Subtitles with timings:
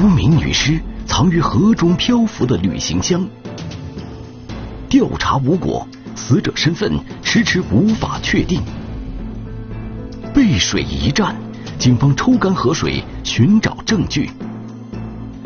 [0.00, 3.28] 无名女尸藏于河中漂浮的旅行箱，
[4.88, 8.62] 调查无果，死者身份迟迟无法确定。
[10.32, 11.36] 背水一战，
[11.78, 14.30] 警方抽干河水寻找证据。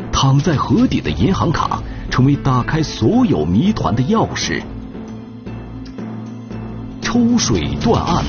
[0.09, 4.63] 躺在河底的银行卡成为打开所有谜团的钥匙。
[7.01, 8.23] 抽水断案，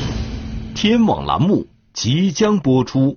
[0.74, 3.16] 天网栏目即将播出。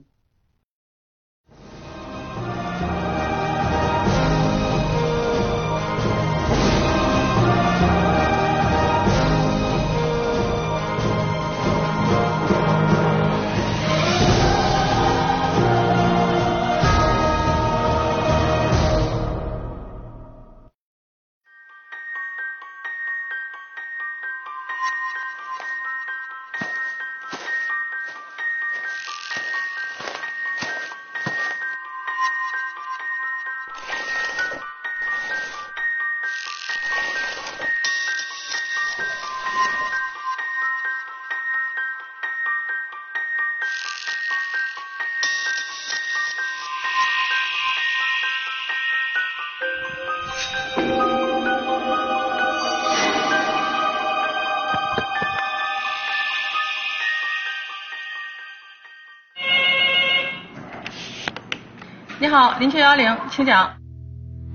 [62.39, 63.69] 好，林区幺零，请讲。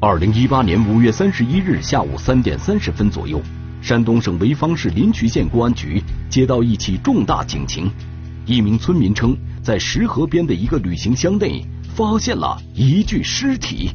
[0.00, 3.38] 二零一八年五月三十一日下午三点三十分左右，
[3.82, 7.90] 山东省潍坊市临朐县公安局接到一起重大警情，
[8.46, 11.62] 一名村民称，在石河边的一个旅行箱内
[11.94, 13.90] 发现了一具尸体。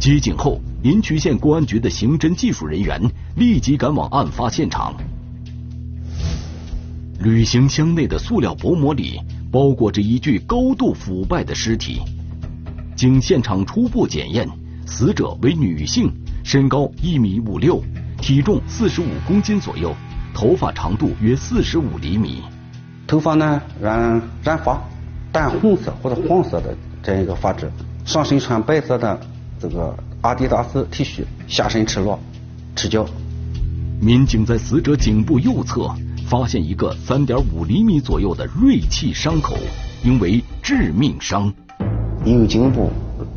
[0.00, 3.00] 接警后，临朐县公安局的刑侦技术人员
[3.36, 4.92] 立即赶往案发现场。
[7.20, 9.20] 旅行箱内的塑料薄膜里。
[9.50, 12.00] 包裹着一具高度腐败的尸体。
[12.96, 14.48] 经现场初步检验，
[14.86, 16.10] 死者为女性，
[16.42, 17.82] 身高一米五六，
[18.20, 19.94] 体重四十五公斤左右，
[20.34, 22.42] 头发长度约四十五厘米。
[23.06, 24.82] 头发呢染染发，
[25.30, 27.70] 淡红色或者黄色的这样一个发质。
[28.04, 29.20] 上身穿白色的
[29.60, 32.18] 这个阿迪达斯 T 恤，下身赤裸，
[32.74, 33.06] 赤脚。
[34.00, 35.94] 民警在死者颈部右侧。
[36.26, 39.56] 发现一个三点五厘米左右的锐器伤口，
[40.02, 41.52] 应为致命伤。
[42.24, 42.90] 因颈部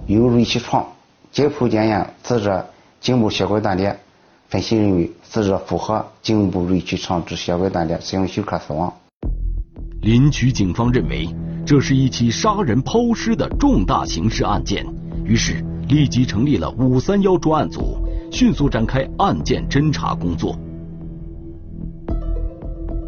[0.07, 0.83] 有锐器创，
[1.31, 2.65] 解剖检验，死者
[2.99, 3.95] 颈部血管断裂，
[4.47, 8.91] 分析认为死者符合颈部锐器创致血管断裂，使用休克死亡。
[10.01, 11.29] 临朐警方认为
[11.65, 14.83] 这是一起杀人抛尸的重大刑事案件，
[15.23, 17.99] 于是立即成立了五三幺专案组，
[18.31, 20.57] 迅速展开案件侦查工作。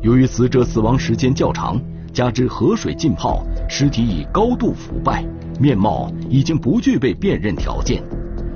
[0.01, 1.79] 由于死者死亡时间较长，
[2.11, 5.23] 加之河水浸泡，尸体已高度腐败，
[5.59, 8.01] 面貌已经不具备辨认条件。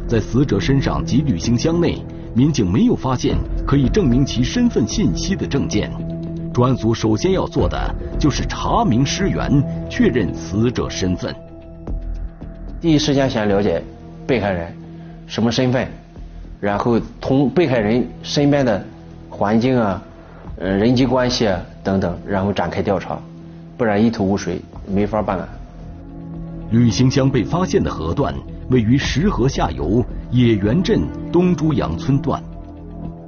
[0.07, 5.91] 在死者身上及旅行箱内，民警没有发现可以证明其身份信息的证件。
[6.51, 11.35] 专案组首先要做的就是查明尸源，确认死者身份。
[12.81, 13.83] 第一时间先了解
[14.25, 14.75] 被害人
[15.27, 15.87] 什么身份，
[16.59, 18.83] 然后从被害人身边的
[19.29, 20.01] 环境啊。
[20.57, 23.19] 呃，人际关系啊等等，然后展开调查，
[23.77, 25.47] 不然一头雾水，没法办案。
[26.71, 28.33] 旅行箱被发现的河段
[28.69, 31.01] 位于石河下游野原镇
[31.31, 32.41] 东珠杨村段，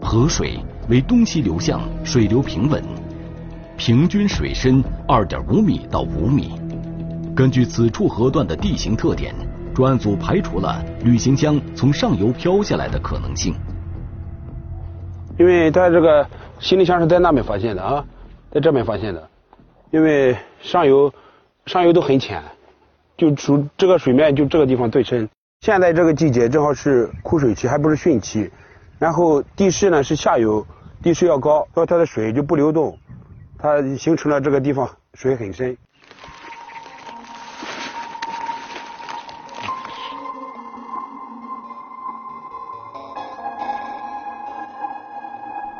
[0.02, 0.58] 河水
[0.88, 2.82] 为东西流向，水流平稳，
[3.76, 6.54] 平均水深二点五米到五米。
[7.36, 9.36] 根据此处河段的地形特点，
[9.76, 13.54] 专案组排除了旅行箱从上游漂下来的可能性。
[15.38, 16.28] 因为它这个。
[16.59, 18.03] 行李箱是在那边发现的啊，
[18.50, 19.30] 在这边发现的，
[19.92, 21.14] 因为上游
[21.68, 22.42] 上游都很浅，
[23.16, 25.30] 就属这个水面就这个地方最深。
[25.62, 28.50] 现在这个季节正好是枯水期，还不是汛期，
[28.97, 30.66] 然后地势呢是下游，
[31.03, 32.97] 地势要高，所以它的水就不流动，
[33.59, 35.78] 它形成了这个地方水很深。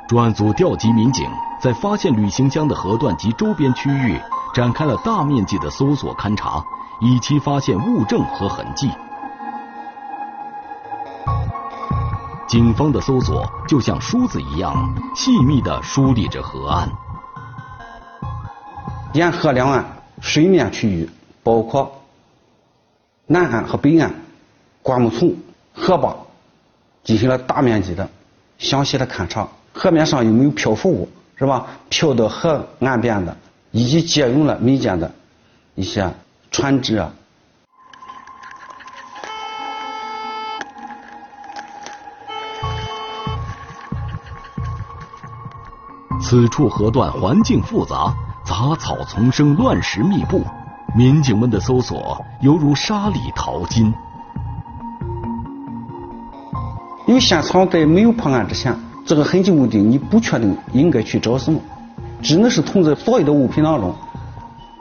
[0.08, 4.18] 专案组调集民警，在发现旅行箱的河段及周边区域
[4.54, 6.64] 展开了大面积的搜索勘查，
[7.02, 8.90] 以期发现物证和痕迹。
[12.48, 16.90] 警方的搜索就像梳子一样，细密地梳理着河岸。
[19.12, 19.84] 沿河两岸
[20.22, 21.10] 水面区域，
[21.44, 22.02] 包括
[23.26, 24.14] 南岸和北岸
[24.82, 25.36] 灌木丛、
[25.74, 26.16] 河坝，
[27.04, 28.10] 进行了大面积的
[28.58, 29.46] 详细的勘查。
[29.78, 31.68] 河面上有没有漂浮物是吧？
[31.88, 33.38] 漂到河岸边的，
[33.70, 35.12] 以及借用了民间的
[35.76, 36.12] 一些
[36.50, 37.12] 船只啊。
[46.20, 48.12] 此处河段环境复杂，
[48.44, 50.44] 杂草丛生，乱石密布，
[50.96, 53.94] 民警们的搜索犹如沙里淘金。
[57.06, 58.87] 因为现场在没有破案之前。
[59.08, 61.58] 这个痕迹物的你不确定应该去找什么，
[62.22, 63.96] 只能是从这所有的物品当中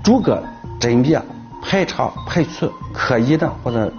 [0.03, 0.43] 逐个
[0.81, 1.23] 甄别、
[1.63, 3.93] 排查、排除可疑的或者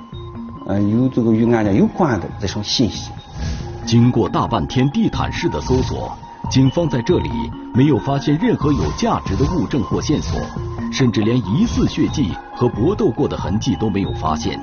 [0.65, 3.09] 呃有这个与案件有关的这种信息。
[3.85, 6.11] 经过大半天地毯式的搜索，
[6.51, 7.29] 警方在这里
[7.73, 10.41] 没有发现任何有价值的物证或线索，
[10.91, 14.59] 甚至连疑似血迹和搏斗过的痕迹都没有发现。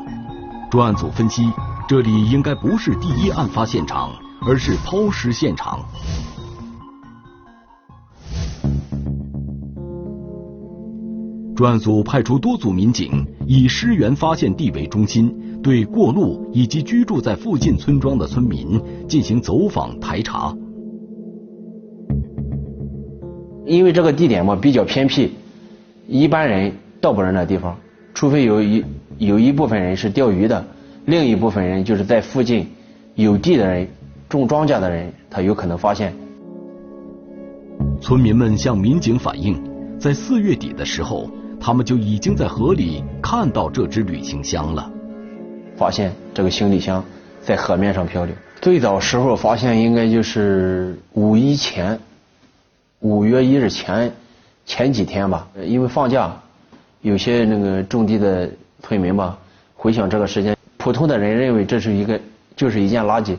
[0.70, 1.50] 专案组分析。
[1.86, 4.10] 这里应该不是第一案发现场，
[4.46, 5.80] 而是抛尸现场。
[11.56, 15.32] 专案组派出多组民警，以尸源发现地为中心，
[15.62, 20.54] 对过路以及居住在附近村庄的村民进行走访排查。
[23.64, 25.32] 因为这个地点嘛比较偏僻，
[26.08, 27.78] 一般人到不了那地方，
[28.12, 28.84] 除非有一
[29.18, 30.66] 有一部分人是钓鱼的。
[31.06, 32.66] 另一部分人就是在附近
[33.14, 33.86] 有地的人、
[34.28, 36.14] 种庄稼的人，他有可能发现。
[38.00, 39.62] 村民们向民警反映，
[39.98, 41.30] 在四月底的时候，
[41.60, 44.90] 他们就已经在河里看到这只旅行箱了。
[45.76, 47.04] 发现这个行李箱
[47.40, 48.34] 在河面上漂流。
[48.60, 51.98] 最早时候发现应该就是五一前，
[53.00, 54.12] 五月一日前
[54.64, 56.34] 前几天吧，因为放假，
[57.02, 58.50] 有些那个种地的
[58.82, 59.38] 村民吧，
[59.74, 60.56] 回想这个时间。
[60.76, 62.20] 普通的人认为这是一个，
[62.54, 63.36] 就是一件垃圾。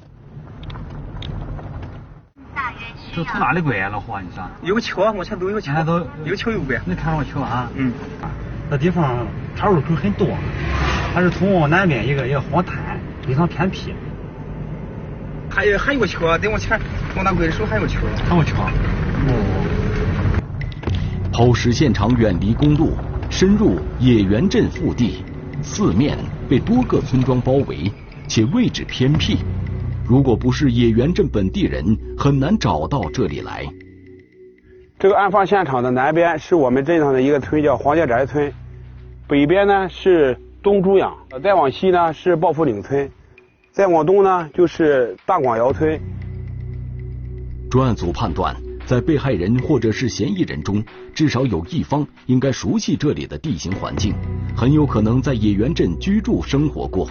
[3.15, 4.19] 这从哪里过来老胡？
[4.19, 4.43] 你说？
[4.61, 6.77] 有个桥，往前都有桥，都有桥有拐。
[6.83, 7.71] 你看过桥啊？
[7.73, 7.93] 嗯。
[8.69, 9.25] 那地方
[9.55, 10.27] 岔路口很多，
[11.13, 13.93] 它是从南边一个一个荒滩，非常偏僻。
[15.49, 16.77] 还有还有个桥，再往前
[17.15, 18.01] 往那拐的时候还有桥。
[18.27, 18.65] 还有桥。
[19.29, 20.41] 哦。
[21.31, 22.97] 抛尸现场远离公路，
[23.29, 25.23] 深入野原镇腹地。
[25.61, 26.17] 四面
[26.49, 27.89] 被多个村庄包围，
[28.27, 29.37] 且位置偏僻，
[30.07, 33.65] 如果不是野原镇本地人，很难找到这里来。
[34.99, 38.51] 这个案发现场的南边是我们镇上的一个村，叫黄家宅村；
[39.27, 43.09] 北边呢是东朱养，再往西呢是抱福岭村，
[43.71, 45.99] 再往东呢就是大广窑村。
[47.69, 48.55] 专案组判断。
[48.85, 54.13] 在被害人或者是嫌疑人中，至少有一方应该熟悉这里的地形环境，
[54.55, 57.09] 很有可能在野原镇居住生活过。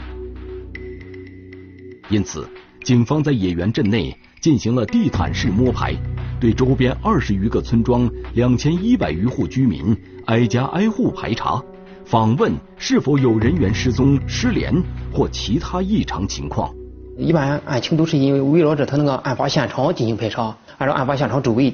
[2.08, 2.48] 因此，
[2.84, 5.94] 警方在野原镇内进行了地毯式摸排，
[6.38, 9.96] 对周边二十余个村庄、两千一百余户居民
[10.26, 11.64] 挨家挨户排查，
[12.04, 14.70] 访问是否有人员失踪、失联
[15.10, 16.70] 或其他异常情况。
[17.16, 20.54] 一般案情都是因为围绕着他那个案发现场进行排查。
[20.76, 21.72] 按照案发现场周围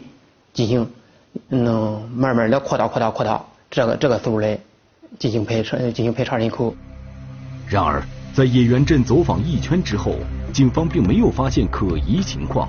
[0.52, 0.86] 进行，
[1.48, 4.56] 嗯，慢慢的扩大、扩大、扩大，这个这个思路来
[5.18, 6.76] 进行排查、进行排查人口。
[7.66, 8.00] 然而，
[8.32, 10.14] 在野原镇走访一圈之后，
[10.50, 12.68] 警方并没有发现可疑情况。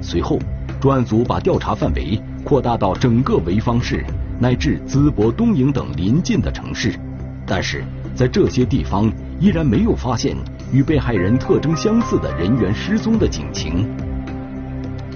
[0.00, 0.38] 随后，
[0.80, 4.04] 专案组把调查范围扩大到整个潍坊市
[4.40, 6.98] 乃至淄博、东营等邻近的城市，
[7.46, 10.36] 但是在这些地方依然没有发现。
[10.70, 13.88] 与被害人特征相似的人员失踪的警情，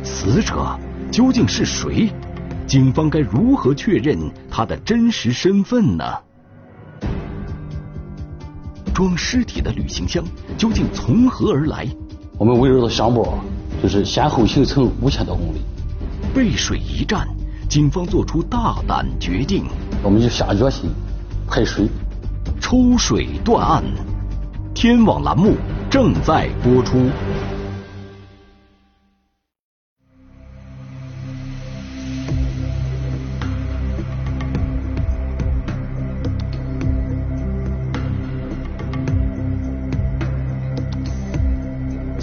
[0.03, 0.79] 死者
[1.11, 2.11] 究竟是谁？
[2.67, 4.19] 警方该如何确认
[4.51, 6.05] 他的真实身份呢？
[8.95, 10.23] 装尸体的旅行箱
[10.59, 11.87] 究竟从何而来？
[12.39, 13.39] 我们围绕着箱包，
[13.83, 15.63] 就是先后行程五千多公里。
[16.35, 17.27] 背水一战，
[17.69, 19.65] 警方做出大胆决定，
[20.03, 20.91] 我们就下决心
[21.49, 21.89] 排水，
[22.61, 23.83] 抽水断案。
[24.75, 25.55] 天网栏目
[25.91, 26.99] 正在播出。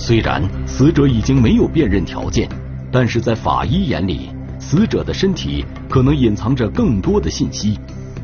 [0.10, 2.50] 虽然死者已经没有辨认条件，
[2.92, 7.78] 但是在法医眼里，死者的身体可能隐藏着更多的信息。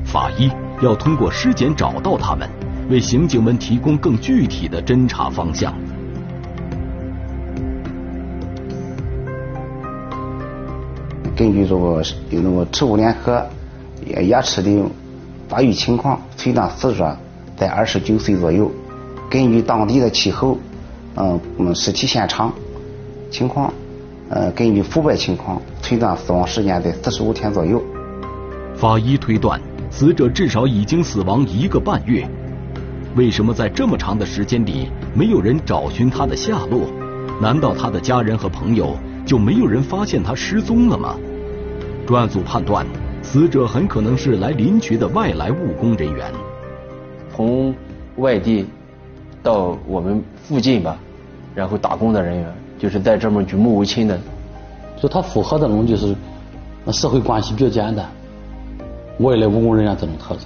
[0.04, 0.50] 法医
[0.82, 2.50] 要通过尸检找到他们。
[2.90, 5.76] 为刑警们提供更具体的侦查方向。
[11.36, 12.02] 根据这个
[12.32, 13.46] 有那个植物联合
[14.24, 14.86] 牙齿的
[15.48, 17.16] 发育情况，推断死者
[17.56, 18.72] 在二十九岁左右。
[19.30, 20.58] 根据当地的气候，
[21.16, 22.54] 嗯嗯，尸体现场
[23.32, 23.74] 情况，
[24.30, 27.82] 呃，根据腐败情况，推断死亡时间在四十五天左右。
[28.76, 32.28] 法医推断，死者至少已经死亡一个半月。
[33.16, 36.90] 为什么在这么长的时间里没有人找寻他的下落？
[37.42, 41.16] 难道他的家人和朋友就没有人发现他失踪了吗？
[42.06, 42.86] 专案组判断，
[43.22, 46.32] 死者很可能是来林区的外来务工人员，
[47.34, 47.74] 从
[48.18, 48.66] 外地
[49.42, 50.98] 到我们附近吧，
[51.56, 54.20] 然后打工的人员，就是在这么举目无亲的，
[55.02, 56.14] 就他符合的那种就是
[56.92, 58.06] 社会关系比较简单，
[59.20, 60.44] 外来务工人员这种特征，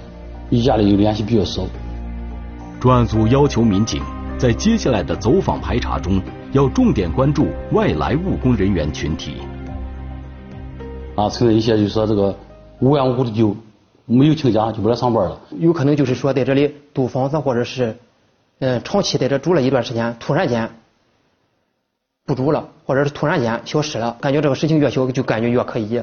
[0.50, 1.62] 与家里有联系比较少。
[2.78, 4.00] 专案组要求民警
[4.38, 9.34] 在接下来的走访排查中，要重点关注外来务工人员群体。
[11.16, 12.34] 啊，存在一些就是说这个
[12.78, 13.54] 无缘无故的就
[14.06, 17.94] 没有请假就不来上班了，有可能就是说在这里租房子或者是
[18.60, 20.70] 嗯长期在这住了一段时间，突然间
[22.30, 26.02] 不住了，或者是突然间消失了，感觉这个事情越小就感觉越可疑，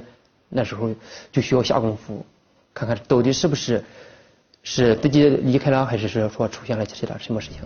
[0.50, 0.90] 那时候
[1.32, 2.26] 就需要下功夫，
[2.74, 3.84] 看看到底是不是。
[4.70, 7.62] 是自己离开了，还是是说出现了其他什么事情？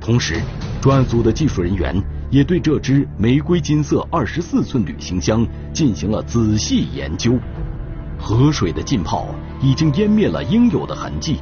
[0.00, 0.40] 同时，
[0.82, 7.38] 专案组的技术人员也对这只玫瑰金色二十四寸旅行箱进行了仔细研究。
[8.18, 9.28] 河水的浸泡
[9.62, 11.38] 已经湮灭了应有的痕迹，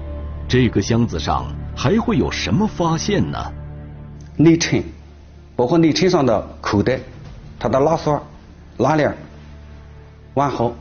[0.47, 3.38] 这个箱子上还会有什么发现呢？
[4.37, 4.85] 内衬，
[5.62, 6.99] 包括内衬上的口袋、
[7.57, 8.21] 它的拉锁、
[8.78, 9.16] 拉链
[10.35, 10.73] 完好，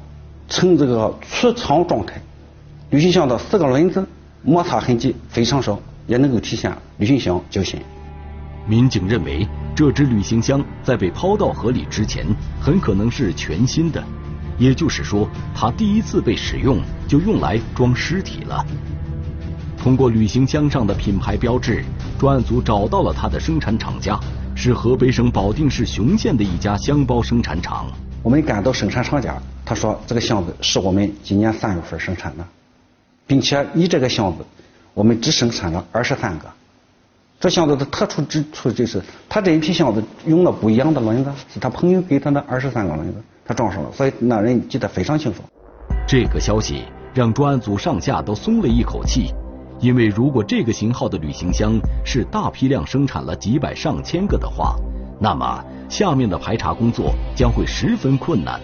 [0.49, 2.19] 呈这个出厂状态。
[2.89, 4.03] 旅行箱的四个轮子
[4.41, 7.79] 摩擦痕迹非常少，也能够体现旅行箱较新。
[8.65, 12.25] 民警认为，这只旅行箱在被抛到河里之前，
[12.59, 14.03] 很可能是全新的，
[14.57, 18.65] 也就是说，它第一次被使用就用来装尸体了。
[19.77, 21.85] 通过旅行箱上的品牌标志，
[22.17, 24.19] 专案组找到了它的生产厂家，
[24.63, 27.87] 是河北省保定市雄县的一家箱包生产厂。
[28.21, 32.45] 我们赶到生产厂家，他说这个箱子是我们今年三月份生产的。
[33.25, 34.45] 并且你这个箱子，
[34.93, 36.45] 我们只生产了二十三个。
[37.39, 45.41] 这箱子的特殊之处就是，他这一批箱子用了不一样的轮子，是他朋友给他的二十三个轮子，他装上了，所以那人记得非常清楚。
[46.07, 46.83] 这个消息
[47.15, 49.33] 让专案组上下都松了一口气，
[49.81, 54.75] 因为如果这个型号的旅行箱是大批量生产了几百上千个的话，
[55.19, 58.61] 那么下面的排查工作将会十分困难，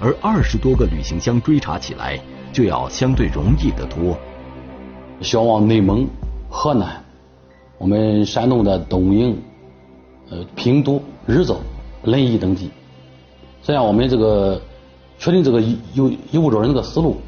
[0.00, 2.18] 而二十多个旅行箱追查起来。
[2.52, 4.18] 就要相对容易得多。
[5.20, 6.04] 销往内蒙、
[6.48, 7.00] 河南、
[7.78, 9.40] 我们山东的东营、
[10.30, 11.58] 呃平度、日照、
[12.02, 12.68] 临沂等地。
[13.62, 14.60] 这样，我们这个
[15.16, 15.62] 确定这个
[15.94, 17.18] 有有物找人这个思路，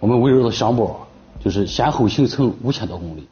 [0.00, 1.05] 我们围绕着箱包，
[1.46, 3.28] 就是先后行程五千多公里。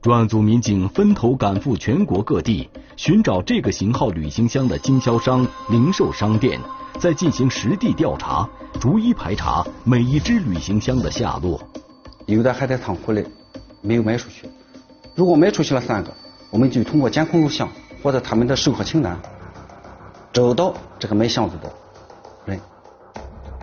[0.00, 6.60] 专案组民警分头赶赴全国各地，寻找这个型号旅行箱的经销商、零售商店。
[7.00, 11.60] 再进行实地调查，逐一排查每一只旅行箱的下落。
[12.26, 13.26] 有的还在仓库里，
[13.80, 14.48] 没有卖出去。
[15.16, 16.14] 如果卖出去了三个，
[16.50, 17.68] 我们就通过监控录像
[18.00, 19.18] 或者他们的售货清单，
[20.32, 21.72] 找到这个卖箱子的人。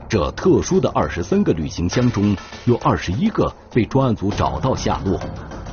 [0.10, 2.36] 这特殊的二十三个旅行箱中
[2.66, 5.20] 有二十一个被专案组找到下落，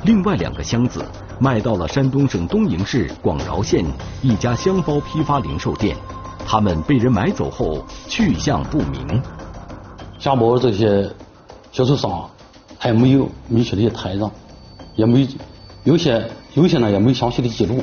[0.03, 1.03] 另外两个箱子
[1.39, 3.83] 卖到了山东省东营市广饶县
[4.21, 5.97] 一家箱包批发零售店。
[6.45, 9.21] 他们被人买走后去向不明，
[10.19, 11.09] 箱包这些
[11.71, 12.29] 销售商
[12.77, 14.31] 还没有明确的台账，
[14.95, 15.27] 也没
[15.83, 17.81] 有些有些呢也没详细的记录。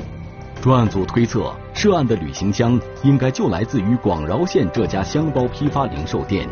[0.65, 6.49] 专案组推测，涉案的旅行箱应该就来自于广饶县这家箱包批发零售店。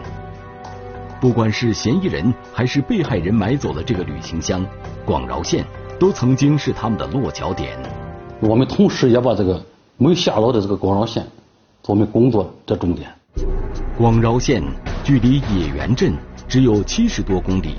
[1.18, 4.66] 不管是嫌疑人还是被害人买走的这个旅行箱，
[5.06, 5.64] 广饶县
[5.98, 7.74] 都曾经是他们的落脚点。
[8.38, 9.64] 我们同时也把这个
[9.96, 11.26] 没有下落的这个广饶县。
[11.86, 13.10] 我们工作的重点。
[13.96, 14.62] 广饶县
[15.02, 16.12] 距离野原镇
[16.46, 17.76] 只有七十多公里，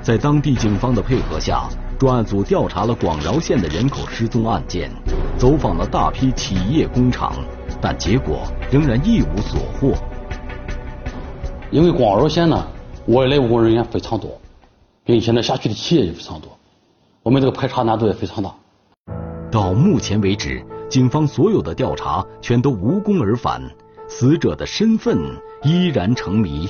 [0.00, 1.68] 在当地警方的配合下，
[2.02, 4.90] 专案组调查了广饶县的人口失踪案件，
[5.38, 7.32] 走访了大批企业工厂，
[7.80, 8.40] 但结果
[8.72, 9.94] 仍然一无所获。
[11.70, 12.66] 因为广饶县呢，
[13.06, 14.32] 外来务工人员非常多，
[15.04, 16.50] 并且呢，辖区的企业也非常多，
[17.22, 18.52] 我们这个排查难度也非常大。
[19.48, 20.60] 到目前为止。
[20.90, 23.62] 警方所有的调查全都无功而返，
[24.08, 25.16] 死者的身份
[25.62, 26.68] 依然成谜。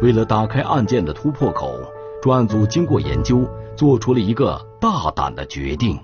[0.00, 1.74] 为了打开案件的突破口，
[2.22, 3.46] 专案组经过研究，
[3.76, 5.98] 做出了一个大胆的决定。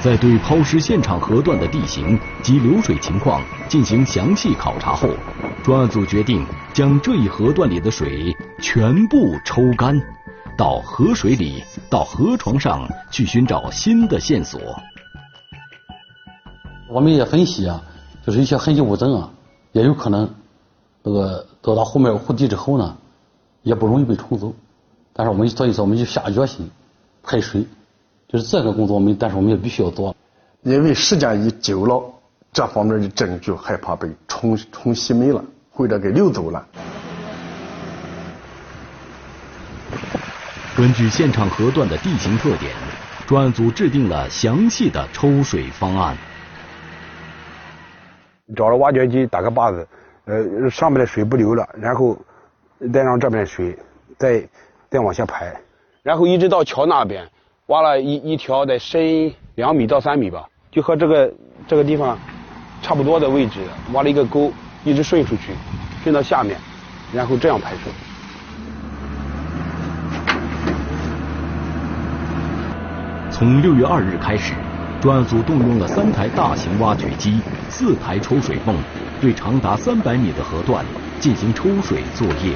[0.00, 5.08] 在对抛尸现场河段的地形及流水情况进行详细考察后，
[5.62, 9.96] 专案组决定将这一河段里的水全部抽干，
[10.56, 14.60] 到河水里、到河床上去寻找新的线索。
[16.88, 17.82] 我们也分析啊，
[18.24, 19.30] 就是一些痕迹物证啊，
[19.72, 20.28] 也有可能
[21.02, 22.96] 那个得到后面湖底之后呢，
[23.62, 24.52] 也不容易被冲走。
[25.14, 26.70] 但是我们所以说我们就下决心
[27.22, 27.66] 排水，
[28.28, 30.14] 就是这个工作我们，但是我们也必须要做。
[30.62, 32.02] 因为时间一久了，
[32.52, 36.66] 这方面的证据害怕被冲冲洗没了，或者给流走了。
[40.82, 42.72] 根据现场河段的地形特点，
[43.24, 46.16] 专案组制定了详细的抽水方案。
[48.56, 49.86] 找了挖掘机打个坝子，
[50.24, 52.18] 呃，上面的水不流了，然后
[52.92, 53.78] 再让这边的水
[54.18, 54.42] 再
[54.90, 55.54] 再往下排，
[56.02, 57.24] 然后一直到桥那边
[57.66, 61.32] 挖了一一条得深两米到三米吧，就和这个
[61.68, 62.18] 这个地方
[62.82, 63.60] 差不多的位置，
[63.92, 65.52] 挖了一个沟，一直顺出去，
[66.02, 66.58] 顺到下面，
[67.14, 67.92] 然后这样排水。
[73.42, 74.54] 从六月二日开始，
[75.00, 78.72] 专案组动用了三台大型挖掘机、四台抽水泵，
[79.20, 80.86] 对长达三百米的河段
[81.18, 82.54] 进行抽水作业。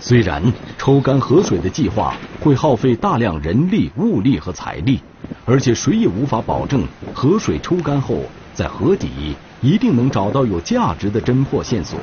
[0.00, 0.42] 虽然
[0.78, 5.02] 抽干河水的计划会耗费大量人力、物力和财力，
[5.44, 6.82] 而且谁也无法保证
[7.12, 8.22] 河水抽干后
[8.54, 12.00] 在河底一定能找到有价值的侦破线索，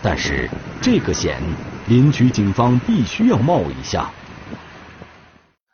[0.00, 0.48] 但是
[0.90, 1.38] 这个险
[1.88, 4.10] 临朐警方必须要冒一下。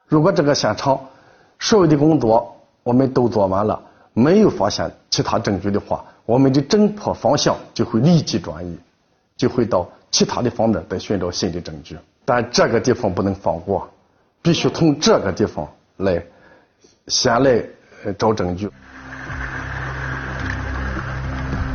[0.08, 0.98] 如果这个现场
[1.60, 3.80] 所有的工作我们都做完了，
[4.12, 8.76] 没有发现其他证据的话，我们的侦破方向就会立即转移，
[9.36, 11.96] 就会到其他的方面再寻找新的证据。
[12.24, 13.88] 但这个地方不能放过，
[14.42, 15.68] 必须从这个地方
[15.98, 16.20] 来
[17.06, 17.64] 先来
[18.18, 18.68] 找证据。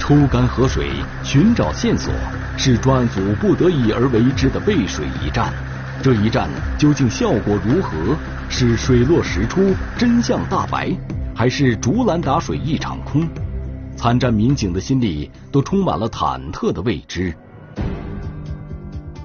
[0.10, 0.90] 抽干河水，
[1.22, 2.12] 寻找线索，
[2.58, 5.54] 是专案组不得已而为之的背水一战。
[6.02, 8.18] 这一战究竟效果如何？
[8.50, 10.92] 是水落石出，真相大白，
[11.36, 13.30] 还是竹篮打水一场空？
[13.96, 17.32] 参战民警的心里都充满了忐忑的未知。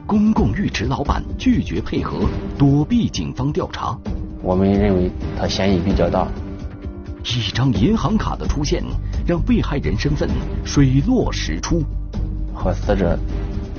[0.07, 3.97] 公共浴池老板拒绝配合，躲避警方调查。
[4.42, 6.29] 我们认为他嫌疑比较大。
[7.25, 8.85] 一张银行卡的出现，
[9.26, 10.28] 让被害人身份
[10.64, 11.82] 水落石出。
[12.54, 13.18] 和死者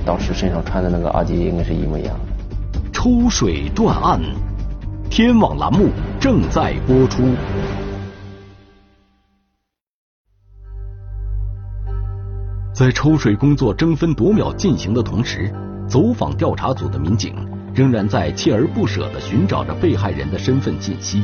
[0.04, 2.80] 当时身上穿的那个阿迪应该是一模一样的。
[2.92, 4.20] 抽水断案，
[5.08, 5.88] 天网栏目
[6.20, 7.22] 正在播出。
[12.72, 15.50] 在抽水工作争分夺秒进行的同时，
[15.88, 17.34] 走访调查组的民警
[17.74, 21.22] 仍然在锲而不舍地寻找着被害人的身份信息。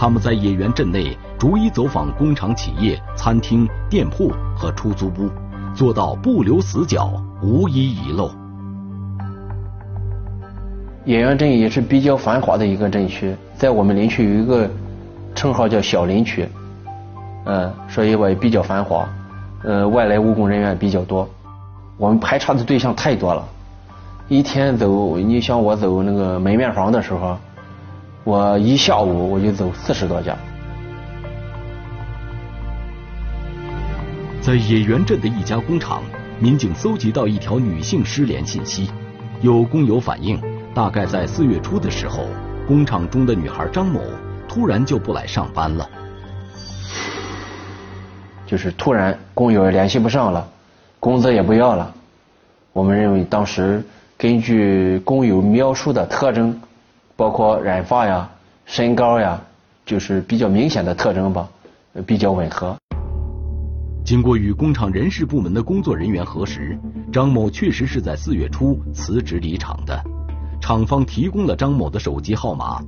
[0.00, 5.28] 他们在野原镇内逐一走访工厂、企业、餐厅、店铺和出租屋，
[5.74, 8.30] 做到不留死角，无一遗漏。
[11.04, 14.70] 野原镇也是比较繁华的一个镇区，在我们林区有一个
[15.34, 16.48] 称号叫小林区，
[17.44, 19.06] 嗯，所以我也比较繁华，
[19.64, 21.28] 呃，外来务工人员比较多。
[21.98, 23.46] 我们排查的对象太多了，
[24.28, 27.36] 一天走，你像我走那个门面房的时候，
[28.24, 30.36] 我一下午我就走四十多家。
[34.42, 36.02] 在野原镇的一家工厂，
[36.38, 38.90] 民警搜集到一条女性失联信息，
[39.40, 40.40] 有工友反映，
[40.74, 42.26] 大概在四月初的时候，
[42.66, 44.00] 工厂中的女孩张某
[44.48, 45.88] 突然就不来上班了，
[48.46, 50.46] 就是突然工友也联系不上了。
[50.98, 51.94] 工资也不要了，
[52.74, 53.82] 我们认为当时
[54.18, 56.60] 根据工友描述的特征，
[57.20, 58.30] 包括染发呀、
[58.64, 59.38] 身高呀，
[59.84, 61.46] 就是比较明显的特征吧，
[62.06, 62.74] 比较吻合。
[64.02, 66.78] 经过与工厂人事部门的工作人员核实，
[67.12, 70.02] 张某确实是在四月初辞职离厂的，
[70.62, 72.82] 厂方提供了张某的手机号码。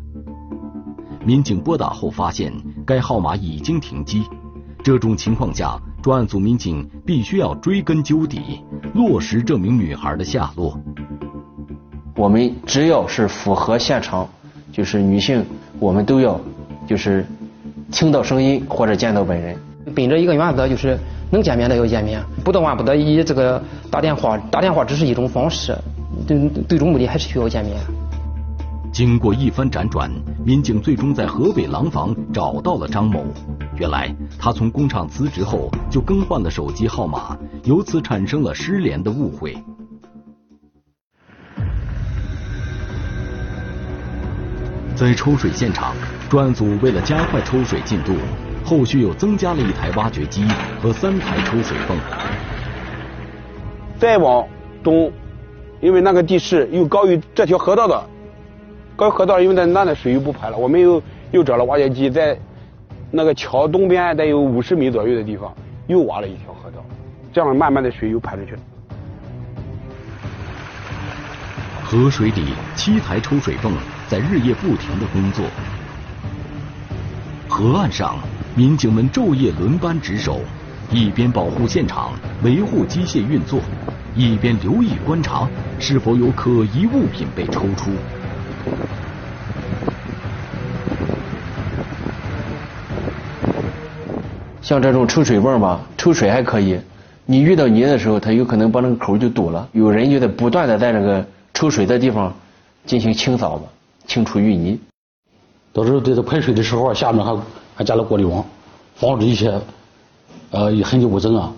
[1.22, 2.50] 民警拨打后发现，
[2.86, 4.24] 该号码已经停机。
[4.82, 8.64] 这种情况下，专案组民警必须要追根究底，
[8.94, 10.80] 落实这名女孩的下落。
[12.14, 14.28] 我们只要是符合现场，
[14.70, 15.44] 就是女性，
[15.78, 16.38] 我们都要
[16.86, 17.24] 就是
[17.90, 19.56] 听到声音或者见到本人。
[19.94, 20.98] 本着一个原则，就是
[21.30, 25.74] 能见面的要见面，不到万不得已，这个打电话打电话只是一种方式，
[26.26, 27.76] 最最终目的还是需要见面。
[28.92, 30.10] 经过一番辗转，
[30.44, 33.24] 民警最终在河北廊坊找到了张某。
[33.78, 39.56] 原来他从工厂辞职后就更换了手机号码，由此产生了失联的误会。
[45.02, 45.96] 在抽水现场，
[46.30, 48.14] 专案组为了加快抽水进度，
[48.64, 50.46] 后续又增加了一台挖掘机
[50.80, 51.98] 和三台抽水泵。
[53.98, 54.46] 再往
[54.80, 55.10] 东，
[55.80, 58.00] 因为那个地势又高于这条河道的
[58.94, 62.38] 高河道，因为在那的水又不排了，我们又又找了挖掘机，在
[63.10, 65.52] 那个桥东边得有五十米左右的地方
[65.88, 66.76] 又挖了一条河道，
[67.32, 68.60] 这样慢慢的水又排出去了。
[71.82, 73.72] 河水里七台抽水泵
[74.12, 75.42] 在日夜不停的工作，
[77.48, 78.18] 河岸上
[78.54, 80.38] 民警们昼夜轮班值守，
[80.90, 83.58] 一边保护现场、维护机械运作，
[84.14, 85.48] 一边留意观察
[85.78, 87.90] 是否有可疑物品被抽出。
[94.60, 96.78] 像这种抽水泵吧，抽水还可以，
[97.24, 102.30] 你遇到泥的时候，它有可能把那个口就堵了，有人就得不断的在那个抽水的地方
[102.84, 103.62] 进行清扫嘛，
[104.06, 104.78] 清除淤泥。
[105.72, 107.36] 到时候在这排水的时候，下面还
[107.74, 108.44] 还加了过滤网，
[108.94, 109.60] 防止一些
[110.50, 111.52] 呃有痕迹物证啊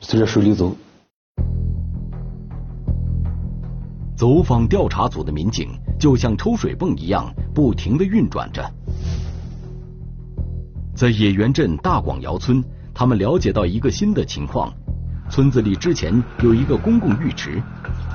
[0.00, 0.74] 随着水流走。
[4.16, 5.68] 走访调查组的民警
[6.00, 8.64] 就像抽水泵一样，不停的运转着。
[10.94, 14.72] 在野原镇大广窑村，他们了解到一个新的情况：
[15.28, 17.62] 村子里之前有一个公共浴池，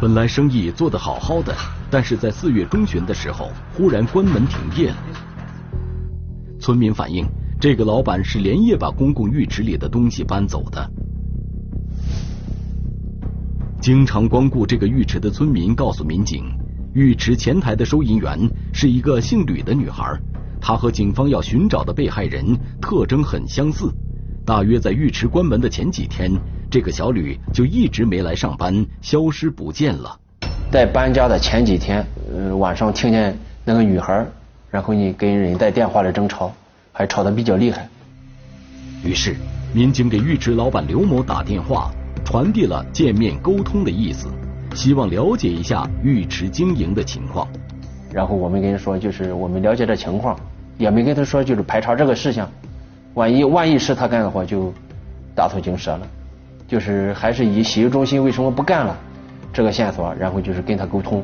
[0.02, 1.56] 本来生意做得好好的，
[1.92, 4.98] 但是在四月中旬的时候，忽然关门停业了。
[6.58, 7.28] 村民反映，
[7.60, 10.90] 这个老板是连夜把公共浴池里的东西搬走的。
[13.82, 16.46] 经常光顾这个浴池的村民告诉民警，
[16.94, 18.40] 浴池前台的收银员
[18.72, 20.18] 是一个姓吕的女孩，
[20.62, 23.92] 她和警方要寻找的被害人特征很相似。
[24.46, 26.32] 大约在浴池关门的前几天，
[26.70, 30.21] 这个小吕就一直没来上班，消失不见了。
[30.72, 34.26] 在搬家的前几天，呃，晚上听见那个女孩，
[34.70, 36.50] 然后呢跟人在电话里争吵，
[36.94, 37.90] 还吵得比较厉害。
[39.04, 39.36] 于是，
[39.74, 41.92] 民警给浴池老板刘某打电话。
[42.24, 44.28] 传递了见面沟通的意思，
[44.76, 47.48] 希望了解一下浴池经营的情况。
[48.14, 50.40] 然后我们跟他说，就是我们了解这情况，
[50.78, 52.50] 也没跟他说就是排查这个事项。
[53.16, 54.72] 万一万一是他干的话，就
[55.36, 56.08] 打草惊蛇了。
[56.68, 58.96] 就是还是以洗浴中心为什么不干了
[59.54, 61.24] 这个线索，然后就是跟他沟通。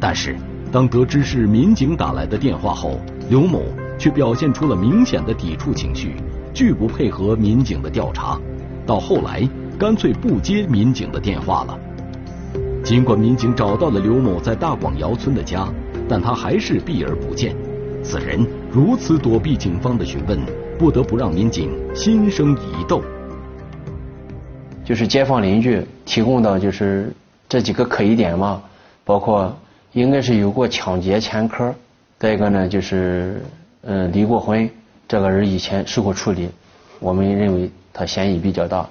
[0.00, 0.36] 但是
[0.70, 3.62] 当得知是民警打来的电话后，刘某
[3.98, 6.14] 却表现出了明显的抵触情绪，
[6.54, 8.38] 拒不配合民警的调查。
[8.86, 11.78] 到后来，干脆不接民警的电话了。
[12.84, 15.68] 尽管民警找到了刘某在大广窑村的家，
[16.08, 17.54] 但他还是避而不见。
[18.02, 20.38] 此人如此躲避警方的询问，
[20.78, 23.02] 不得不让民警心生疑窦。
[24.88, 27.12] 就是街坊邻居提供的就是
[27.46, 28.62] 这几个可疑点嘛，
[29.04, 29.54] 包括
[29.92, 31.74] 应该是有过抢劫前科，
[32.18, 33.42] 再一个呢就是
[33.82, 34.66] 嗯离过婚，
[35.06, 36.48] 这个人以前受过处理，
[37.00, 37.70] 我们认为。
[37.92, 38.88] 他嫌疑比较大，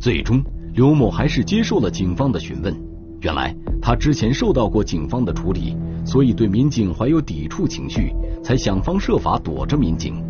[0.00, 2.74] 最终刘某还是接受了警方的询问。
[3.20, 5.76] 原来他之前受到过警方的处理，
[6.06, 8.10] 所以对民警怀有抵触情绪，
[8.42, 10.24] 才想方设法躲着民警。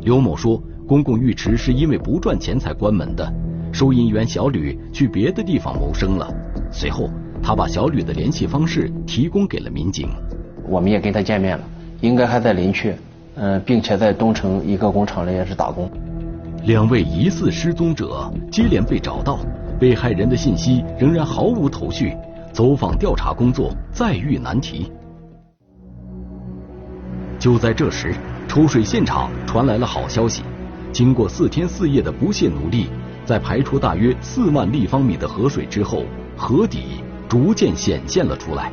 [0.00, 3.32] 刘某说，公共浴池是因为不赚钱才关门的，
[3.72, 6.32] 收银员小吕去别的地方谋生了。
[6.70, 7.10] 随后，
[7.42, 10.08] 他把小吕的联系方式提供给了民警。
[10.68, 11.64] 我们也跟他见面了，
[12.00, 12.94] 应该还在临区，
[13.34, 15.90] 嗯，并且在东城一个工厂里也是打工。
[16.64, 19.40] 两位疑似失踪者接连被找到，
[19.80, 22.16] 被害人的信息仍然毫无头绪，
[22.52, 24.92] 走访调查工作再遇难题。
[27.38, 28.14] 就在这时，
[28.46, 30.42] 抽水现场传来了好消息：
[30.92, 32.86] 经过四天四夜的不懈努力，
[33.24, 36.04] 在排出大约四万立方米的河水之后，
[36.36, 38.70] 河底逐渐显现了出来。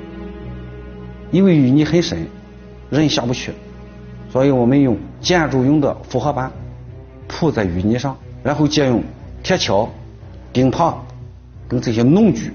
[1.31, 2.27] 因为淤泥很深，
[2.89, 3.51] 人下不去，
[4.29, 6.51] 所以我们用建筑用的复合板。
[7.27, 9.03] 铺在淤泥上，然后借用
[9.43, 9.87] 铁锹、
[10.51, 10.95] 钉耙
[11.67, 12.51] 等这些农具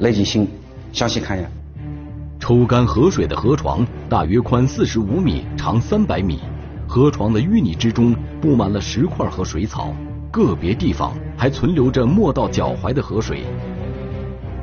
[0.00, 0.46] 来进行
[0.92, 1.50] 详细勘验。
[2.38, 6.40] 抽干河水的河床大约宽四十五米，长三百米。
[6.86, 9.94] 河床的淤泥之中布满了石块和水草，
[10.30, 13.42] 个别地方还存留着没到脚踝的河水。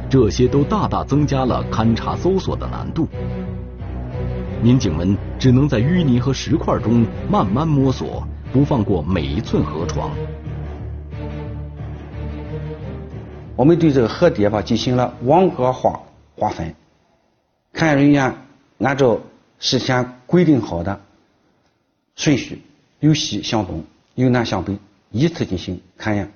[0.08, 3.08] 这些都大大增加了勘查搜索的难度。
[4.62, 10.12] 民警们只能在淤泥和石块中慢慢摸索，不放过每一寸河床。
[13.56, 16.00] 我们对这个河底吧进行了网格化
[16.36, 16.76] 划分，
[17.74, 18.32] 勘验人员
[18.78, 19.20] 按照
[19.58, 21.02] 事先规定好的
[22.16, 22.62] 顺序，
[23.02, 23.84] 由西向东，
[24.16, 24.76] 由南向北，
[25.12, 26.32] 依次进行勘验。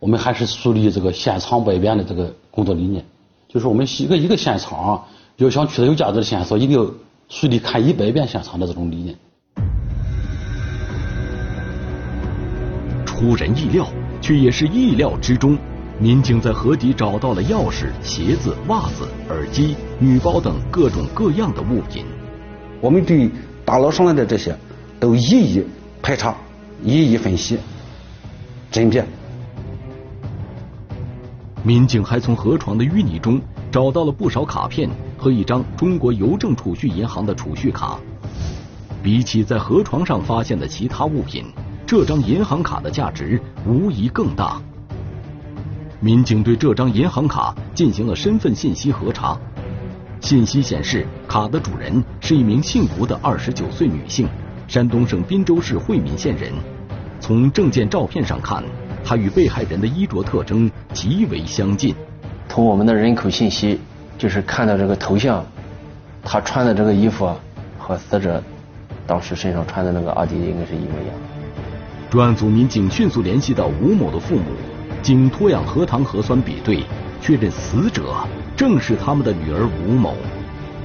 [0.00, 3.04] 我们还是树立这个现场百变的这个工作理念，
[3.48, 5.04] 就是我们一个一个现场
[5.36, 6.90] 要想取得有价值的线索，一定要。
[7.28, 9.16] 树立看一百遍现场的这种理念，
[13.06, 13.88] 出人意料，
[14.20, 15.56] 却也是意料之中。
[15.98, 22.04] 民警在河底找到了钥匙、鞋子、袜子、耳机、女包等各种各样的物品。
[22.82, 23.30] 我们对
[23.64, 24.54] 打捞上来的这些
[25.00, 25.64] 都一一
[26.02, 26.34] 排查，
[26.82, 27.56] 一一分析
[28.72, 29.06] 甄别。
[31.62, 38.00] 民警还从河床的淤泥中找到了不少卡片和一张中国邮政储蓄银行的储蓄卡。
[39.00, 41.44] 比起在河床上发现的其他物品，
[41.86, 44.60] 这张银行卡的价值无疑更大。
[46.00, 49.38] 民警对这张银行卡进行了身份信息核查，
[50.20, 54.28] 信息显示卡的主人是一名姓吴的二十九岁女性，
[54.72, 56.50] 山东省滨州市惠民县人。
[57.20, 58.64] 从证件照片上看，
[59.04, 61.94] 他与被害人的衣着特征极为相近。
[62.48, 63.78] 从我们的人口信息，
[64.16, 65.44] 就是看到这个头像，
[66.24, 67.30] 他穿的这个衣服
[67.78, 68.42] 和死者
[69.06, 71.14] 当时身上穿的那个阿迪应该是一模一样。
[72.08, 74.44] 专案组民警迅速联系到吴某的父母。
[75.02, 76.82] 经脱氧核糖核酸比对，
[77.20, 78.14] 确认死者
[78.56, 80.14] 正是他们的女儿吴某。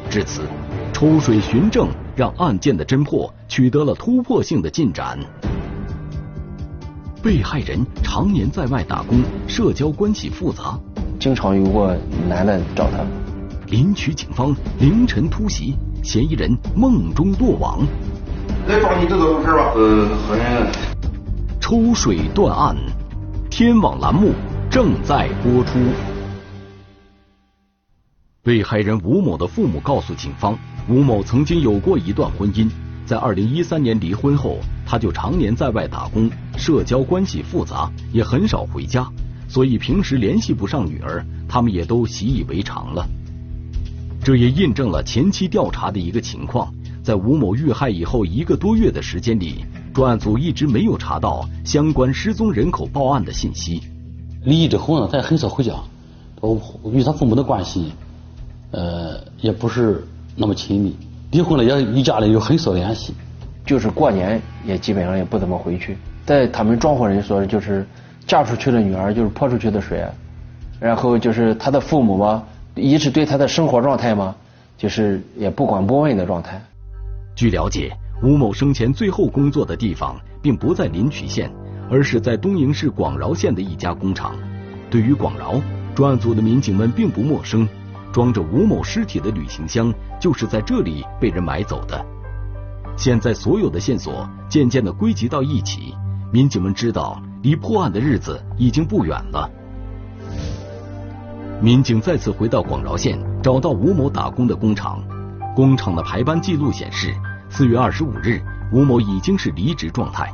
[0.10, 0.41] 至此，
[0.91, 1.88] 抽水寻证
[2.18, 5.20] 让案件的侦破取得了突破性的进展。
[7.22, 10.80] 被害人常年在外打工，社交关系复杂，
[11.20, 11.96] 经常有个
[12.28, 13.06] 男的找他。
[13.68, 17.86] 临朐警方凌晨突袭，嫌疑人梦中落网。
[18.68, 19.74] 来抓你这怎么回事吧？
[19.76, 20.68] 呃，好像
[21.62, 22.76] 抽水断案。
[23.52, 24.32] 天网栏目
[24.72, 26.17] 正在播出。
[28.48, 30.58] 被害人吴某的父母告诉警方，
[30.88, 32.70] 吴某曾经有过一段婚姻，
[33.06, 39.06] 在二零一三年离婚后，他就常年在外打工，社交关系复杂，也很少回家，
[39.50, 43.06] 所以平时联系不上女儿，他们也都习以为常了。
[44.24, 49.66] 这也印证了前期调查的一个情况，在吴某遇害以后一个多月的时间里。
[49.94, 53.82] 专案组一直没有查到相关失踪人口报案的信息。
[54.46, 55.74] 离异之后呢，他也很少回家，
[56.40, 56.58] 我
[56.94, 57.92] 与他父母的关系，
[58.78, 60.04] 呃，也不是
[60.36, 60.96] 那么亲密。
[61.32, 63.12] 离婚了也与家里有很少联系，
[63.66, 65.98] 就是过年也基本上也不怎么回去。
[66.28, 67.84] 在他们庄户人说，就是
[68.28, 70.06] 嫁出去的女儿就是泼出去的水，
[70.80, 72.44] 然后就是他的父母嘛，
[72.76, 74.36] 一直对他的生活状态嘛，
[74.78, 76.62] 就是也不管不问的状态。
[77.36, 77.92] 据了解。
[78.24, 81.52] 吴某生前最后工作的地方并不在临朐县，
[81.88, 84.34] 而是在东营市广饶县的一家工厂。
[84.90, 85.62] 对于广饶，
[85.94, 87.70] 专案组的民警们并不陌生，
[88.18, 92.04] 装着吴某尸体的旅行箱就是在这里被人买走的。
[92.98, 95.94] 现在所有的线索渐渐的归集到一起，
[96.34, 99.48] 民警们知道离破案的日子已经不远了。
[101.62, 105.00] 民警再次回到广饶县，找到吴某打工的工厂，
[105.56, 107.14] 工厂的排班记录显示。
[107.52, 108.42] 四月二十五日，
[108.74, 110.28] 吴某已经是离职状态。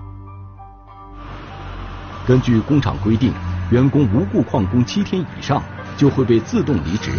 [2.26, 3.34] 根据工厂规定，
[3.72, 5.62] 员工无故旷工七天以上
[5.98, 7.12] 就会被自动离职。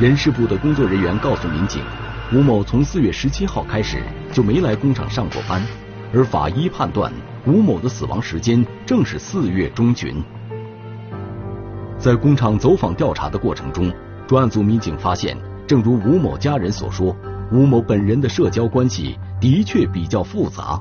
[0.00, 1.82] 人事部的工作人员告诉民警，
[2.32, 5.62] 吴某从四月十七号开始就没来工厂上过班，
[6.14, 7.12] 而法医判断
[7.46, 10.14] 吴某的死亡时间正是四月中旬。
[11.98, 13.92] 在工厂走访调查的过程中，
[14.26, 15.36] 专案组民警发现，
[15.66, 17.14] 正如吴某家人所说。
[17.52, 20.80] 吴某本人的社交关系的确比较复杂，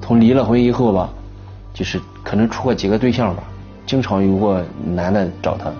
[0.00, 1.08] 从离了婚以后吧，
[1.72, 3.44] 就是可能处过几个对象吧，
[3.86, 5.70] 经常有过男的找他。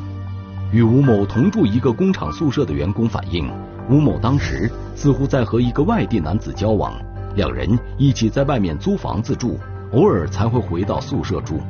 [0.70, 3.50] 与吴某同住一个工厂宿舍的员工反映，
[3.88, 6.92] 吴某当时似乎在和一个外地男子交往，
[7.34, 9.58] 两人一起在外面租房子住，
[9.92, 11.60] 偶尔才会回到宿舍住。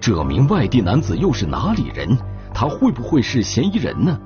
[0.00, 2.18] 这名外地男子又是哪里人？
[2.52, 4.18] 他会不会是嫌疑人呢？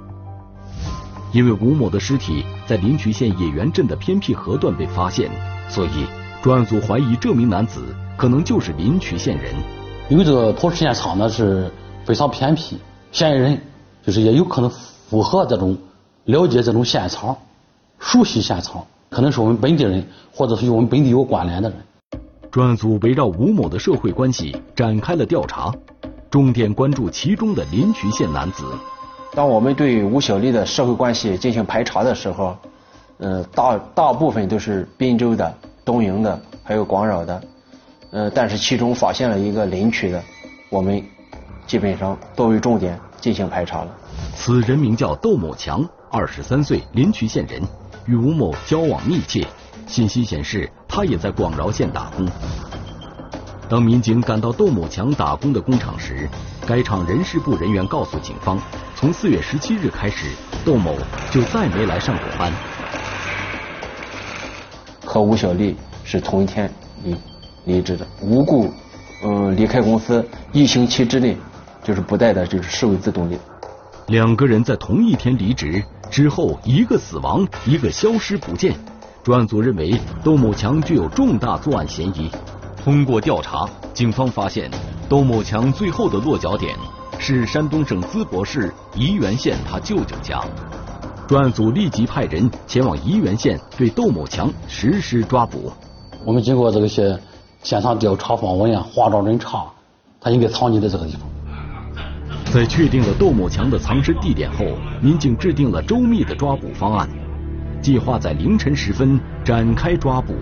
[1.33, 5.31] 因为吴某的尸体在临朐县野原镇的偏僻河段被发现，
[5.68, 6.07] 所以
[6.42, 9.55] 专案组怀疑这名男子可能就是临朐县人。
[10.09, 11.70] 因为这个脱尸现场呢是
[12.07, 12.79] 非常偏僻，
[13.17, 13.59] 嫌疑人
[14.05, 14.71] 就是也有可能
[15.09, 15.79] 符合这种
[16.25, 17.35] 了解这种现场、
[17.99, 21.79] 熟悉现场，可能是我们本地人，或者是与我们本地有关联的人。
[22.51, 25.73] 专案组围绕吴某的社会关系展开了调查，
[26.29, 28.67] 重点关注其中的临朐县男子。
[29.33, 32.55] 当我们对吴小丽的社会关系进行排查的时候，
[33.17, 37.43] 呃，大大部分都是滨州的、东营的，还有广饶的，
[38.11, 40.23] 呃，但是其中发现了一个临朐的，
[40.69, 41.03] 我们
[41.67, 43.91] 基本上作为重点进行排查了。
[44.37, 47.61] 此人名叫窦某强，二十三岁，临朐县人，
[48.07, 49.45] 与吴某交往密切。
[49.89, 52.25] 信息显示，他也在广饶县打工。
[53.69, 56.29] 当民警赶到窦某强打工的工厂时，
[56.65, 58.61] 该厂人事部人员告诉警方，
[58.95, 60.29] 从四月十七日开始，
[60.65, 60.95] 窦某
[61.33, 62.53] 就再没来上过班。
[65.05, 67.17] 和吴小丽是同一天离
[67.65, 68.73] 离职的，无故
[69.25, 71.37] 嗯离开公司一星期之内
[71.87, 73.38] 就是不带的，就是视为自动力。
[74.09, 78.75] 两个人在同一天离职，之后一个死亡，一个消失不见。
[79.22, 82.29] 专案组认为窦某强具有重大作案嫌疑。
[82.83, 84.68] 通过调查，警方发现
[85.09, 86.77] 窦某强最后的落脚点
[87.20, 90.42] 是山东省淄博市沂源县他舅舅家。
[91.29, 95.72] 专案组立即派人前往沂源县，对窦某强实施抓捕。
[96.25, 97.16] 我们经过这些
[97.62, 99.66] 现场调查访问啊，花招人查，
[100.20, 101.20] 他应该藏匿在这个地方。
[102.53, 104.65] 在确定了窦某强的藏身地点后，
[105.03, 107.09] 民警制定了周密的抓捕方案，
[107.83, 110.35] 计划在凌晨时分展开抓捕。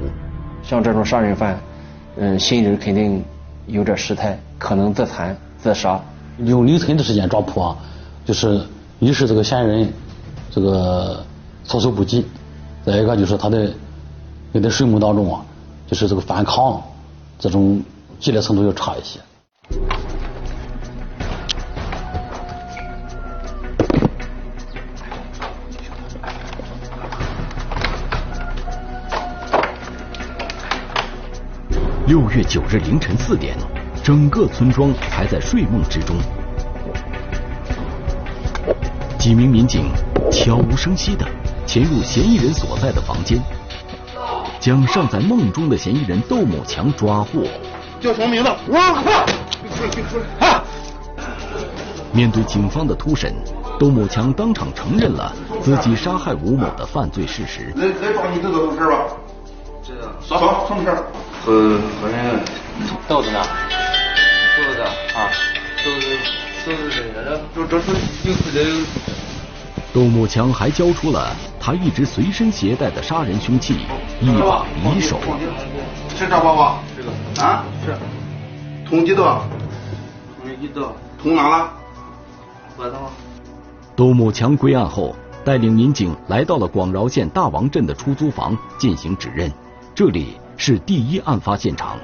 [0.62, 1.58] 像这种杀人犯，
[2.16, 3.22] 嗯，心里肯定
[3.66, 6.00] 有点失态，可能自残自杀。
[6.38, 7.76] 用凌晨的时间抓捕啊，
[8.24, 8.64] 就是
[9.00, 9.92] 一是这个嫌疑人。
[10.50, 11.24] 这个
[11.64, 12.24] 措手不及，
[12.84, 13.72] 再一个就是他的
[14.52, 15.44] 你的睡梦当中啊，
[15.88, 16.80] 就是这个反抗
[17.40, 17.82] 这种
[18.20, 19.18] 激烈程度要差一些。
[32.06, 33.56] 六月九日凌晨四点，
[34.02, 36.14] 整个村庄还在睡梦之中，
[39.18, 39.90] 几名民警。
[40.30, 41.24] 悄无声息的
[41.64, 43.40] 潜入嫌疑人所在的房间，
[44.58, 47.44] 将尚在梦中的嫌疑人窦某强抓获。
[48.00, 48.50] 叫什么名字？
[48.66, 49.24] 我快！
[50.10, 50.60] 出来！
[52.12, 53.32] 面对警方的突审，
[53.78, 57.72] 窦某强当场承认了自己杀害吴某的犯罪事实。
[57.76, 59.06] 来来，抓你这个事吧？
[59.82, 60.08] 知道。
[60.20, 60.90] 啥啥什么事
[61.44, 61.50] 儿？
[61.50, 62.18] 呃，好像
[63.06, 63.40] 豆子呢？
[64.56, 65.30] 豆子啊，
[65.84, 66.06] 豆子
[66.64, 67.92] 豆子在哪这这是
[68.28, 68.84] 有可能。
[69.92, 71.30] 窦某强还交出了
[71.60, 73.86] 他一直随身携带的杀人凶器——
[74.20, 75.20] 一把匕首。
[76.16, 76.78] 是这把吧？
[76.96, 77.64] 这个啊？
[77.84, 77.96] 是。
[78.88, 79.44] 捅几刀？
[80.42, 80.92] 捅一刀。
[81.22, 81.70] 捅哪了？
[82.76, 83.02] 脖子吗？
[83.94, 89.52] 窦某强归案后，带领民警来到了广饶县大王镇的出租房进行指认。
[89.94, 91.98] 这里是第一案发现场。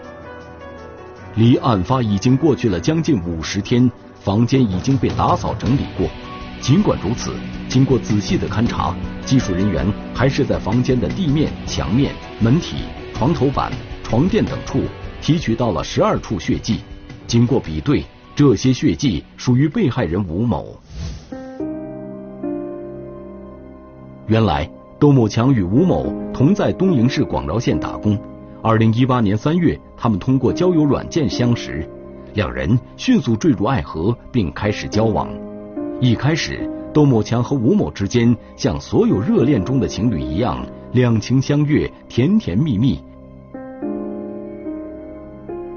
[1.37, 6.09] 离案发已经过去了将近五十天，房间已经被打扫整理过。
[6.61, 7.33] 尽管如此，
[7.69, 12.79] 经过仔细的勘查，技术人员还是在房间的地面、墙面、门体、
[13.15, 14.83] 床头板、床垫等处
[15.23, 16.81] 提取到了十二处血迹。
[17.27, 20.77] 经过比对，这些血迹属于被害人吴某。
[24.27, 28.21] 原来，窦某强与吴某同在东营市广饶县打工。
[28.63, 31.89] 二零一八年三月，他们通过交友软件相识，
[32.35, 35.31] 两人迅速坠入爱河，并开始交往。
[35.99, 43.03] 一开始，窦某强和吴某之间像所有热恋中的情侣一样，两情相悦，甜甜蜜蜜。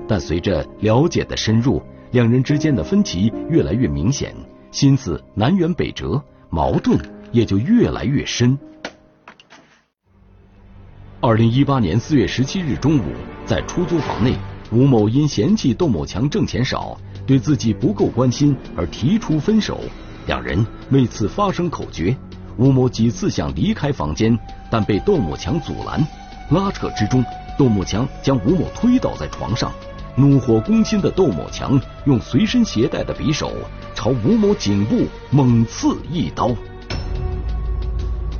[0.05, 4.35] 但随着了解的深入，两人之间的分歧越来越明显，
[4.71, 6.99] 心思南辕北辙，矛盾
[7.31, 8.59] 也就越来越深。
[11.25, 13.03] 二零一八年四月十七日中午，
[13.45, 14.35] 在出租房内，
[14.73, 19.79] 吴某因嫌弃窦某强挣钱少，对自己不够关心而提出分手。
[20.25, 22.13] 两人为此发生口角，
[22.57, 24.37] 吴某几次想离开房间，
[24.69, 26.05] 但被窦某强阻拦。
[26.49, 27.23] 拉扯之中，
[27.57, 29.71] 窦某强将吴某推倒在床上。
[30.17, 33.53] 怒火攻心的窦某强用随身携带的匕首
[33.95, 36.51] 朝吴某颈部猛刺一刀。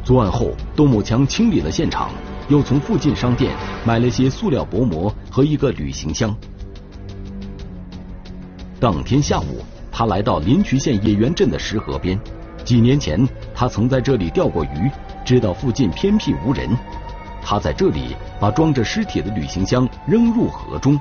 [0.04, 2.10] 作案后，窦某强清理了现场，
[2.48, 6.36] 又从附近商店买了些塑料薄膜和一个旅行箱。
[8.80, 9.64] 当天下午。
[9.96, 12.20] 他来到临朐县野原镇的石河边，
[12.66, 14.90] 几年前他曾在这里钓过鱼，
[15.24, 16.68] 知道附近偏僻无人。
[17.44, 21.00] 他在这里把装着尸体的旅行箱扔入河中。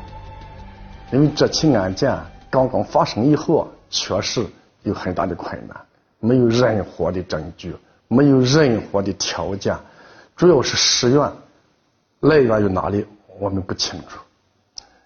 [1.11, 2.15] 因为这起案件
[2.51, 4.45] 刚刚发生以后，确实
[4.83, 5.75] 有很大的困难，
[6.21, 7.75] 没有任何的证据，
[8.09, 9.75] 没有任何的条件，
[10.43, 11.33] 主要是尸源
[12.19, 13.07] 来源于哪里，
[13.39, 14.19] 我们不清楚。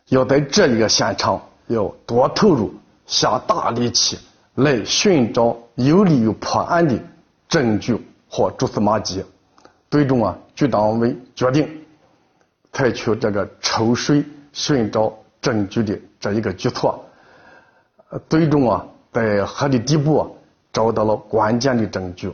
[0.08, 2.72] 要在这一个现场要多投入。
[3.04, 4.18] 下大力气
[4.54, 6.98] 来寻找有利于破案的
[7.48, 9.22] 证据和蛛丝马迹，
[9.90, 11.68] 最终啊，局党委决定
[12.72, 14.24] 采取这个抽水
[14.54, 15.12] 寻找
[15.42, 17.04] 证据的这一个举措，
[18.30, 20.34] 最终啊，在河的底部
[20.72, 22.32] 找到了关键的证据。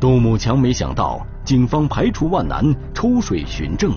[0.00, 2.64] 杜某强没想到警方排除万难
[2.94, 3.92] 抽水寻证，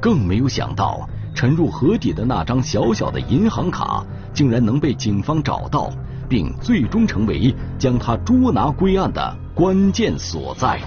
[0.00, 4.04] 更没有想到沉入河底的那张小小的银行卡。
[4.34, 5.88] 竟然能被警方找到，
[6.28, 10.80] 并最终成为将他捉拿归案的关键所在。